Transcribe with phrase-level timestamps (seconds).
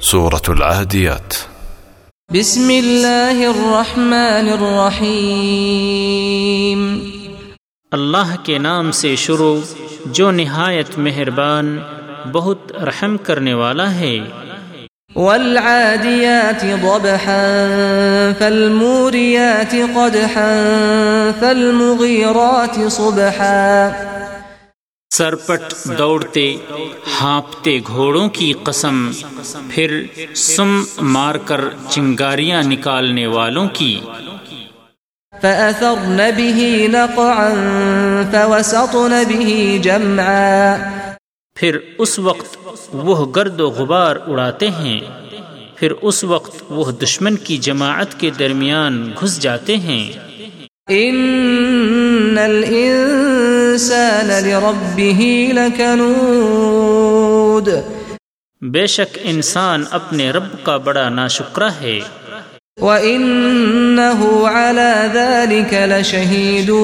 [0.00, 1.34] سورة العاديات
[2.34, 6.98] بسم الله الرحمن الرحيم
[7.92, 9.60] اللہ کے نام سے شروع
[10.06, 11.78] جو نہایت مہربان
[12.32, 14.20] بہت رحم کرنے والا ہے۔
[15.16, 17.56] والعاديات ضبحا
[18.38, 20.50] فالموريات قدحا
[21.40, 23.88] فالمغيرات صبحا۔
[25.18, 26.56] سرپٹ دوڑتے
[27.20, 29.10] ہانپتے گھوڑوں کی قسم
[29.68, 30.02] پھر
[30.34, 31.60] سم مار کر
[31.90, 34.00] چنگاریاں نکالنے والوں کی۔
[35.42, 37.48] فأثرن به نقعا
[38.32, 40.76] فوسطن به جمعا۔
[41.54, 42.56] پھر اس وقت
[42.92, 45.00] وہ گرد و غبار اڑاتے ہیں
[45.74, 50.12] پھر اس وقت وہ دشمن کی جماعت کے درمیان گھس جاتے ہیں۔
[50.88, 53.27] ان الانسان
[54.24, 57.68] لربه لكنود۔
[58.60, 62.00] بے شک انسان اپنے رب کا بڑا ناشکرہ ہے۔
[62.80, 66.74] وَإِنَّهُ عَلَى ذَلِكَ لَشَهِيدٌ۔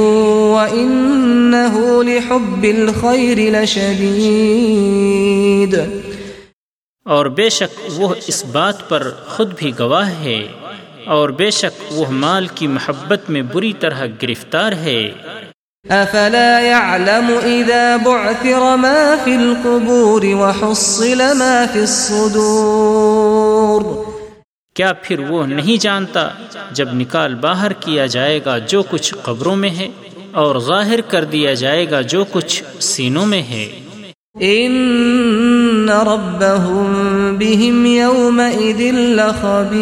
[0.55, 5.79] وَإِنَّهُ لِحُبِّ الْخَيْرِ لَشَدِيدٌ۔
[7.05, 10.49] اور بے شک وہ اس بات پر خود بھی گواہ ہے۔
[11.07, 15.13] اور بے شک وہ مال کی محبت میں بری طرح گرفتار ہے۔
[15.91, 22.55] أَفَلَا يَعْلَمُ إِذَا بُعْثِرَ مَا فِي الْقُبُورِ وَحُصِّلَ مَا فِي الصُّدُورِ؟
[24.75, 26.29] کیا پھر وہ نہیں جانتا
[26.73, 29.89] جب نکال باہر کیا جائے گا جو کچھ قبروں میں ہے
[30.33, 33.73] اور ظاہر کر دیا جائے گا جو کچھ سینوں میں ہے؟
[34.41, 36.93] إِنَّ رَبَّهُمْ
[37.39, 39.81] بِهِمْ يَوْمَئِذٍ لَخَبِيرٌ.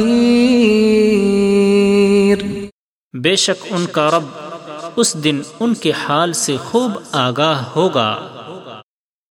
[3.21, 4.42] بے شک ان کا رب
[4.97, 8.17] اس دن ان کے حال سے خوب آگاہ ہوگا۔